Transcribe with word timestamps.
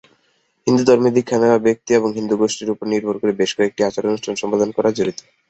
হিন্দুধর্মে 0.67 1.09
দীক্ষা 1.15 1.37
নেওয়া 1.39 1.59
ব্যক্তি 1.67 1.91
এবং 1.93 2.09
হিন্দু 2.17 2.35
গোষ্ঠীর 2.41 2.73
উপর 2.73 2.85
নির্ভর 2.93 3.15
করে 3.21 3.33
বেশ 3.41 3.51
কয়েকটি 3.57 3.81
আচার 3.83 4.09
অনুষ্ঠান 4.09 4.35
সম্পাদন 4.41 4.69
করা 4.77 4.89
জড়িত। 4.97 5.19